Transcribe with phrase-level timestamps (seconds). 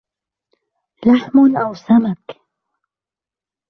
[1.05, 2.39] لحم أو سمك؟